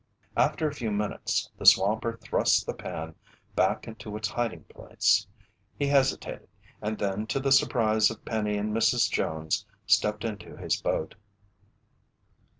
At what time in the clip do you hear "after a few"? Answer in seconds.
0.35-0.89